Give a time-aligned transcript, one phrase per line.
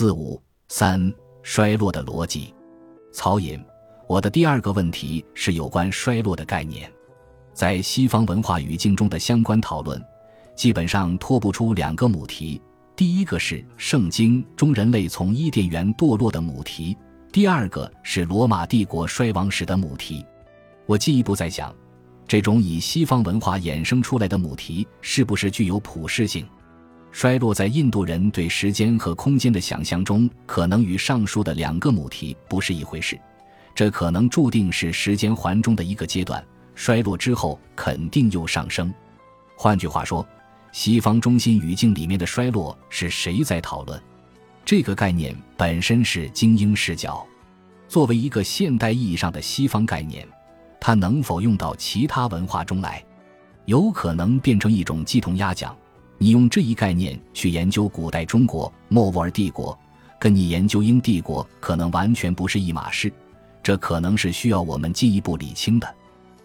[0.00, 1.12] 四五三
[1.42, 2.54] 衰落的逻辑。
[3.12, 3.62] 曹寅，
[4.08, 6.90] 我的第二个问题是有关衰落的概念，
[7.52, 10.02] 在西方文化语境中的相关讨论，
[10.56, 12.58] 基本上脱不出两个母题。
[12.96, 16.96] 第一个是圣经中人类从伊甸园堕落的母题，
[17.30, 20.24] 第二个是罗马帝国衰亡时的母题。
[20.86, 21.74] 我进一步在想，
[22.26, 26.48] 这种以西方文化衍生出来的母题是不是具有普适性？
[27.12, 33.18] 衰落在印度人对时间和空间的想象中，可能与上述的两个母题不是一回事。
[33.74, 36.44] 这可能注定是时间环中的一个阶段，
[36.74, 38.92] 衰落之后肯定又上升。
[39.56, 40.26] 换句话说。
[40.72, 44.00] 西方中心语境里面的衰落是谁在讨论？
[44.64, 47.26] 这个概念本身是精英视角。
[47.88, 50.24] 作为一个现代意义上的西方概念，
[50.80, 53.04] 它能否用到其他文化中来？
[53.64, 55.76] 有可能变成一种鸡同鸭讲。
[56.22, 59.76] 你用这一概念去研究古代中国、莫卧儿帝国，
[60.18, 63.10] 跟你研究英帝国可能完全不是一码事。
[63.62, 65.94] 这可能是需要我们进一步理清的。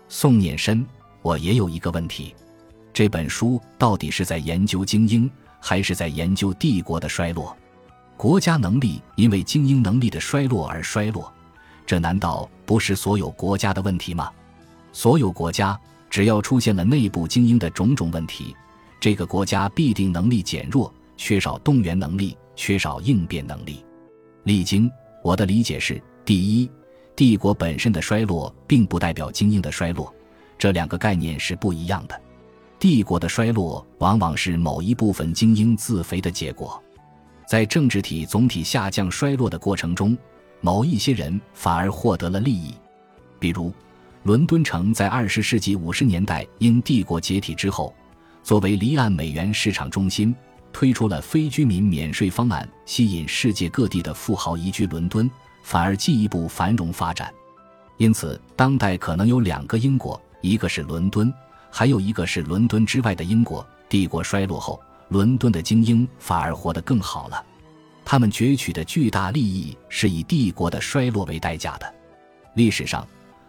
[0.08, 0.86] 宋念深，
[1.22, 2.34] 我也有一个问题。
[2.94, 7.54] 这本书到底是在研究精英，还是在研究帝国的衰落？
[8.16, 11.30] 国家能力因为精英能力的衰落而衰落，
[11.86, 14.32] 这难道不是所有国家的问题吗？
[14.94, 15.78] 所有国家
[16.10, 18.56] 只要出现了内部精英的种种问题，
[19.00, 23.86] 这个国家必定能力减弱，缺少动员能力，缺少应变能力。
[24.44, 24.90] 历经
[25.24, 26.70] 我的理解是：第一，
[27.16, 30.14] 帝国本身的衰落并不代表精英的衰落，
[30.58, 32.20] 这两个概念是不一样的。
[32.78, 36.82] 帝国的衰落往往是某一部分精英自肥的结果，
[37.48, 40.18] 在政治体总体下降衰落的过程中，
[40.62, 42.74] 某一些人反而获得了利益。
[43.40, 43.72] 比如，
[44.24, 47.94] 伦敦城在二十世纪五十年代因帝国解体之后，
[48.46, 50.34] 作为离岸美元市场中心，
[50.72, 55.28] 推出了非居民免税方案，吸引世界各地的富豪移居伦敦，
[55.64, 57.34] 反而进一步繁荣发展。
[57.98, 61.34] 因此，当代可能有两个英国，一个是伦敦。
[61.72, 64.80] 还有一个是伦敦之外的英国帝国衰落后，
[65.10, 67.44] 伦敦的精英反而活得更好了。
[68.06, 71.96] 他们攫取的巨大利益是以帝国的衰落为代价的。
[72.54, 73.06] 历史上，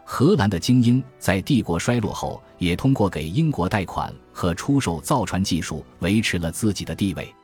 [0.08, 7.34] 荷兰的精英在帝国衰落后，也通过给英国贷款和出售造船技术维持了自己的地位。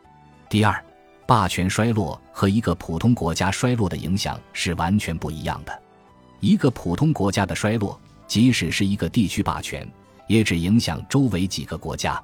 [0.48, 0.82] 第二，
[1.26, 5.82] 霸权衰落和一个普通国家衰落的影响是完全不一样的。
[6.38, 9.86] 一个普通国家的衰落，即使是一个地区霸权。
[10.28, 12.22] 也只影响周围几个国家，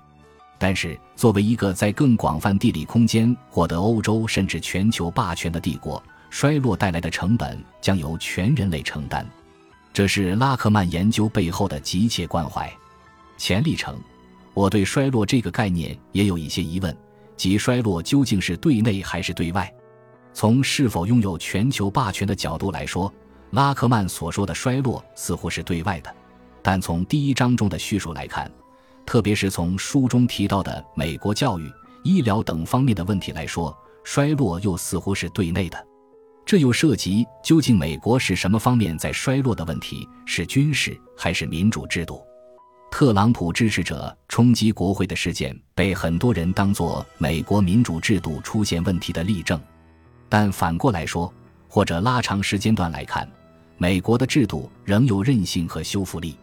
[0.56, 9.28] 但是作为一个在更广泛地理空间获得欧洲甚至全球霸权的帝国，衰落带来的成本将由全人类承担。
[9.92, 12.72] 这是拉克曼研究背后的急切关怀。
[13.36, 13.98] 前历程，
[14.54, 16.96] 我对衰落这个概念也有一些疑问，
[17.36, 19.72] 即衰落究竟是对内还是对外？
[20.32, 23.12] 从是否拥有全球霸权的角度来说，
[23.50, 26.14] 拉克曼所说的衰落似乎是对外的。
[26.62, 28.48] 但从第一章中的叙述来看，
[29.06, 31.68] 特别是从书中提到的美国教育、
[32.04, 35.87] 医疗等方面的问题来说，衰落又似乎是对内的。
[36.48, 42.24] 这又涉及究竟美国是什么方面在衰落的问题：是军事还是民主制度？
[42.90, 49.60] 特朗普支持者冲击国会的事件被很多人当作美国民主制度出现问题的例证。
[50.26, 51.30] 但反过来说，
[51.68, 53.30] 或者拉长时间段来看，
[53.76, 56.34] 美国的制度仍有韧性和修复力。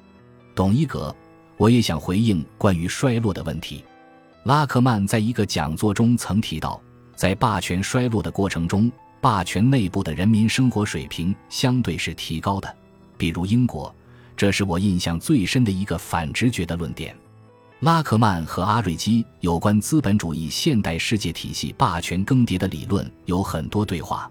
[0.53, 1.15] 董一格，
[1.57, 3.83] 我也想回应关于衰落的问题。
[4.43, 6.79] 拉克曼在一个讲座中曾提到，
[7.15, 8.91] 在霸权衰落的过程中，
[9.25, 12.71] 霸权内部的人民生活水平相对是提高的，
[13.17, 13.91] 比如英国，
[14.37, 17.17] 这是我印象最深的一个反直觉的论点。
[17.79, 24.29] 拉克曼和阿瑞基有关资本主义现代世界体系霸权更迭的理论有很多对话。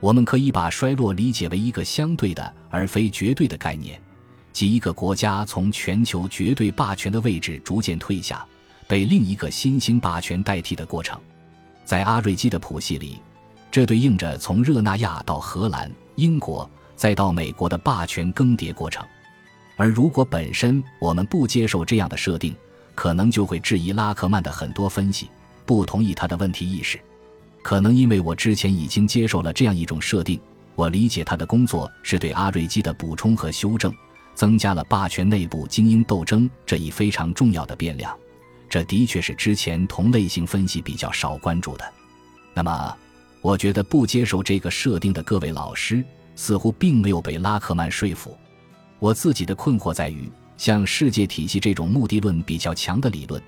[0.00, 4.02] 我们可以把衰落理解为一个相对的而非绝对的概念。
[4.52, 8.44] 即一个国家从全球绝对霸权的位置逐渐退下，
[8.88, 11.20] 被另一个新兴霸权代替的过程，
[11.84, 13.20] 在阿瑞基的谱系里，
[13.74, 19.04] 这对应着从热那亚到荷兰、英国再到美国的霸权更迭过程。
[19.74, 22.54] 而如果本身我们不接受这样的设定，
[22.94, 25.28] 可能就会质疑拉克曼的很多分析，
[25.66, 27.00] 不同意他的问题意识。
[27.64, 30.40] 可能因为我之前已经接受了这样一种设定，
[30.76, 33.92] 我理解他的工作是对阿瑞基的补充和修正。
[34.36, 38.16] 增加了霸权内部精英斗争这一非常重要的变量，
[38.68, 41.92] 这的确是之前同类型分析比较少关注的。
[42.52, 42.96] 那么，
[43.44, 46.02] 我觉得不接受这个设定的各位老师
[46.34, 48.34] 似乎并没有被拉克曼说服。
[48.98, 53.42] 我自己的困惑在于，像世界体系这种目的论比较强的理论，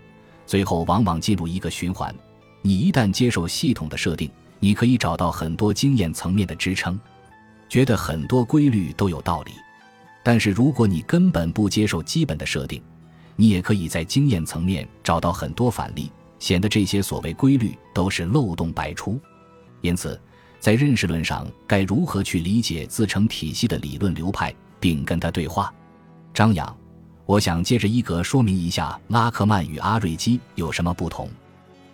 [0.44, 2.14] 最后往往进入一个循环：
[2.60, 7.00] 你一旦接受系统的设定，你可以找到很多经验层面的支撑，
[7.66, 9.52] 觉得很多规律都有道理。
[10.22, 12.82] 但是如果你根本不接受基本的设定，
[13.34, 19.18] 你也可以在经验层面找到很多反例，显得这些所谓规律都是漏洞百出。
[19.80, 20.20] 因此，
[20.58, 25.72] 在认识论上，该如何去理解自成体系的理论流派，并跟他对话？
[26.34, 26.76] 张扬，
[27.24, 31.28] 我想接着一格说明一下拉克曼与阿瑞基有什么不同。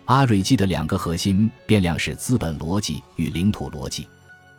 [0.05, 4.07] 阿瑞基的两个核心变量是资本逻辑与领土逻辑。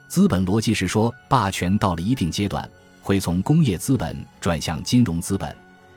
[0.09, 2.69] 资本逻辑是说，霸权到了一定阶段，
[3.03, 5.55] 会从工业资本转向金融资本，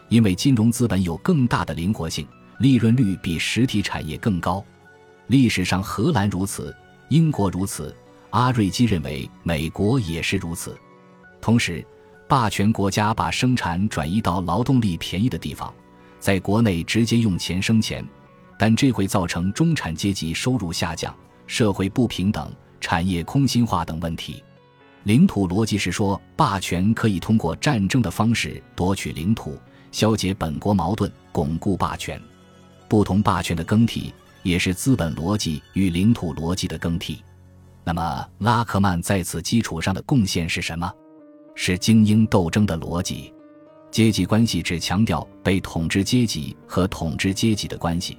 [0.09, 2.27] 因为金融资本有更大的灵活性，
[2.59, 4.63] 利润率比实体产业更高。
[5.27, 6.75] 历史上，荷兰如此，
[7.09, 7.95] 英国如此，
[8.31, 10.77] 阿瑞基认为美国也是如此。
[11.39, 11.85] 同时，
[12.27, 15.73] 霸权国家把生产转移到劳动力便宜的地方，
[16.19, 18.05] 在国内直接用钱生钱。
[18.59, 21.15] 但这会造成中产阶级收入下降、
[21.45, 22.51] 社会不平等、
[22.81, 24.43] 产业空心化等问题。
[25.03, 29.55] 领土逻辑是说，霸权可以通过战争的方式夺取领土，
[29.91, 32.19] 消解本国矛盾，巩固霸权。
[32.89, 34.11] 不同霸权的更替，
[34.47, 37.21] 也是资本逻辑与领土逻辑的更替。
[37.83, 40.89] 那么，拉克曼在此基础上的贡献是什么？
[41.53, 43.33] 是精英斗争的逻辑。
[43.91, 48.17] 阶级关系只强调被统治阶级和统治阶级的关系。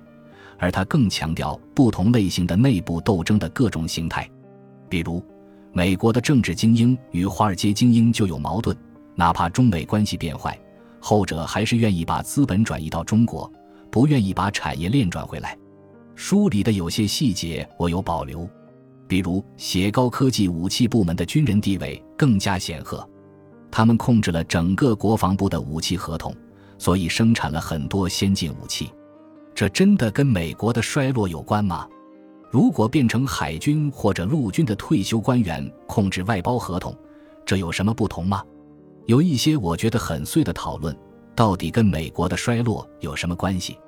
[0.58, 4.28] 而他更强调不同类型的内部斗争的各种形态，
[4.88, 5.25] 比如，
[5.72, 8.76] 美国的政治精英与华尔街精英就有矛盾，
[9.14, 10.58] 哪怕中美关系变坏，
[11.00, 13.50] 后者还是愿意把资本转移到中国，
[13.88, 15.56] 不愿意把产业链转回来。
[16.18, 18.46] 书里的有些细节我有保留，
[19.06, 23.08] 比如写高科技武器部门的军人地位更加显赫，
[23.70, 26.34] 他们控制了整个国防部的武器合同，
[26.76, 28.90] 所以生产了很多先进武器。
[29.54, 31.88] 这真的跟美国的衰落有关吗？
[32.50, 36.92] 如果变成海军或者陆军的退休官员控制外包合同，
[37.46, 38.42] 这有什么不同吗？
[39.06, 40.94] 有一些我觉得很碎的讨论，
[41.36, 43.78] 到底跟美国的衰落有什么关系？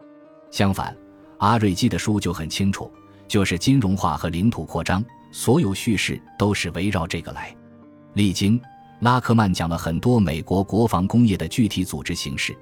[0.53, 0.97] 相反，
[1.41, 2.91] 阿瑞基的书就很清楚，
[3.29, 7.55] 就是金融化和领土扩张，所有叙事都是围绕这个来。
[8.15, 8.59] 历经
[9.01, 12.57] 拉克曼讲了很多美国国防工业的具体组织形式。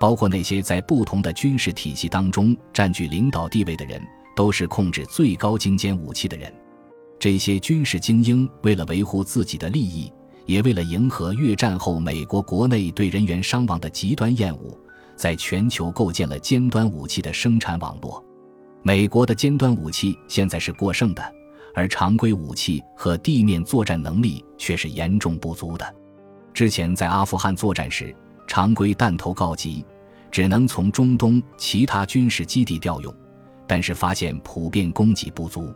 [0.00, 4.02] 包括那些在不同的军事体系当中占据领导地位的人，
[4.34, 6.52] 都是控制最高精尖武器的人。
[7.20, 10.12] 这些军事精英为了维护自己的利益，
[10.44, 14.76] 也为了迎合越战后美国国内对人员伤亡的极端厌恶，
[15.16, 18.24] 在全球构建了尖端武器的生产网络。
[18.82, 21.22] 美国的尖端武器现在是过剩的，
[21.74, 25.94] 而常规武器和地面作战能力却是严重不足的。
[26.52, 28.14] 之前在阿富汗作战时，
[28.46, 29.84] 常规弹头告急。
[30.30, 33.14] 只能从中东其他军事基地调用，
[33.66, 35.70] 但是发现普遍供给不足。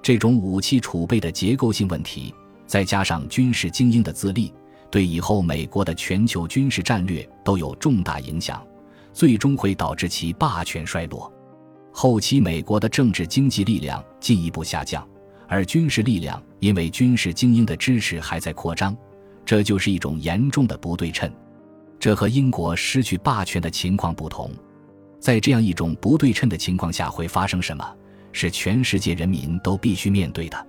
[0.00, 2.32] 这种武器储备的结构性问题，
[2.64, 4.54] 再加上军事精英的自立，
[4.90, 8.66] 对以后美国的全球军事战略都有重大影响，
[9.12, 11.32] 最终会导致其霸权衰落。
[11.92, 15.06] 后期美国的政治经济力量进一步下降，
[15.48, 18.96] 而军事力量因为军事精英的支持还在扩张，
[19.44, 21.30] 这就是一种严重的不对称。
[21.98, 24.52] 这和英国失去霸权的情况不同，
[25.18, 27.84] 在这样一种不对称的情况下会发生什么？
[28.30, 30.66] 是全世界人民都必须面对的。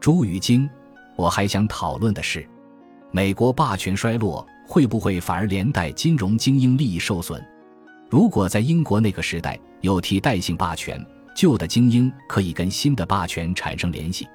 [0.00, 0.70] 朱与京，
[1.16, 2.48] 我还想讨论的是，
[3.14, 7.38] 美国霸权衰落会不会反而连带金融精英利益受损？
[8.08, 11.04] 如果在英国那个时代有替代性霸权，
[11.36, 14.26] 旧的精英可以跟新的霸权产生联系，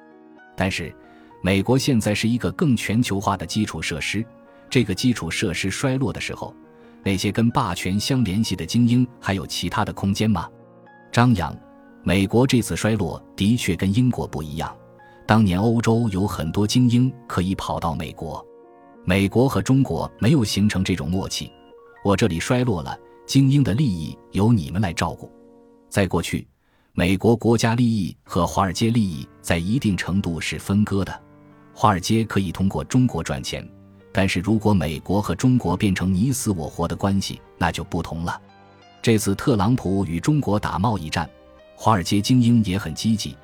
[0.56, 0.94] 但是
[1.42, 4.24] 美国现在是一个更全球化的基础设施。
[4.70, 6.54] 这个基础设施衰落的时候，
[7.02, 10.48] 那些跟霸权相联系的精英还有其他的空间吗？
[11.10, 11.52] 张扬，
[12.04, 14.72] 美国这次衰落的确跟英国不一样。
[15.26, 18.44] 当年欧洲有很多精英可以跑到美国，
[19.08, 21.50] 美国和中国没有形成这种默契。
[22.04, 25.32] 我这里衰落了，精英的利益由你们来照顾。
[25.88, 26.46] 在过去，
[26.92, 31.22] 美国国家利益和华尔街利益在一定程度是分割的，
[31.72, 33.66] 华尔街可以通过中国赚钱。
[34.12, 38.38] 但是如果美国和中国变成你死我活的关系，那就不同了。
[39.00, 41.26] 这次特朗普与中国打贸易战，
[41.74, 43.34] 华尔街精英也很积极，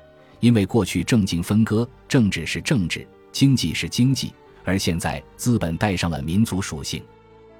[0.41, 4.31] 因为过去政经分割，政治是政治，经济是经济，
[4.65, 7.01] 而现在资本带上了民族属性。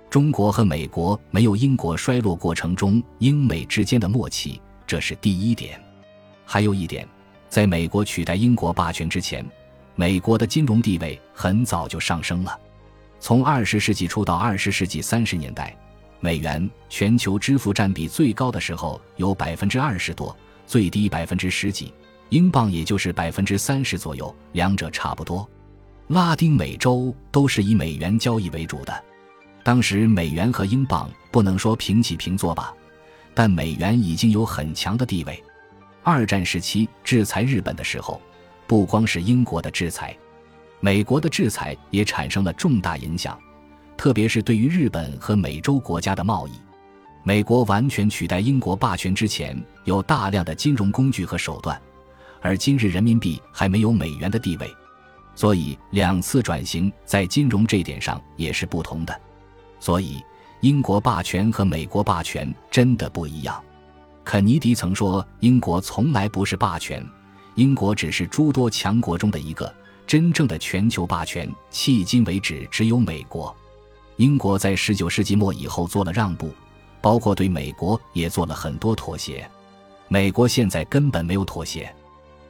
[0.09, 5.81] 中国和美国没有英国衰落过程中英美之间的默契，这是第一点。
[6.45, 7.07] 还有一点，
[7.49, 9.45] 在美国取代英国霸权之前，
[9.95, 12.59] 美国的金融地位很早就上升了。
[13.19, 15.75] 从二十世纪初到二十世纪三十年代，
[16.19, 20.35] 美元全球支付占比最高的时候有百分之二十多，
[20.65, 21.93] 最低百分之十几。
[22.29, 25.47] 英镑也就是百分之三十左右，两者差不多。
[26.07, 29.03] 拉丁美洲都是以美元交易为主的，
[29.63, 32.71] 当时美元和英镑不能说平起平坐吧，
[33.33, 35.43] 但美元已经有很强的地位。
[36.03, 38.21] 二战时期制裁日本的时候，
[38.67, 40.15] 不光是英国的制裁，
[40.79, 43.35] 美国的制裁也产生了重大影响，
[43.97, 46.51] 特别是对于日本和美洲国家的贸易。
[47.23, 51.81] 美国完全取代英国霸权之前，有大量的金融工具和手段，
[52.41, 54.71] 而今日人民币还没有美元的地位，
[55.35, 59.21] 所以两次转型在金融这点上也是不同的。
[59.79, 60.23] 所以，
[60.61, 63.61] 英国霸权和美国霸权真的不一样。
[64.23, 67.05] 肯尼迪曾说：“英国从来不是霸权，
[67.53, 69.71] 英国只是诸多强国中的一个。
[70.07, 73.55] 真正的全球霸权，迄今为止只有美国。
[74.17, 76.49] 英国在十九世纪末以后做了让步。”
[77.01, 79.47] 包括对美国也做了很多妥协，
[80.07, 81.93] 美国现在根本没有妥协。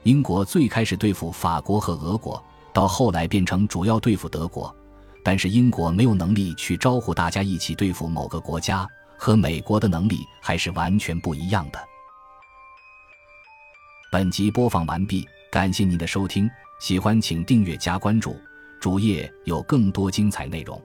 [0.03, 2.41] 英国最开始对付法国和俄国，
[2.75, 4.75] 到后来变成主要对付德国，
[5.23, 8.85] 但是英国没有能力去招呼大家一起对付某个国家，
[9.17, 11.79] 和美国的能力还是完全不一样的。
[14.11, 16.49] 本集播放完毕，感谢您的收听，
[16.81, 18.35] 喜欢请订阅加关注，
[18.81, 20.81] 主页有更多精彩内容。